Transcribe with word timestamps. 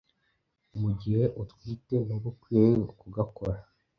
mu 0.79 0.89
gihe 0.99 1.23
utwite 1.41 1.95
ntuba 2.05 2.25
ukwiye 2.33 2.71
kugakora 2.99 3.57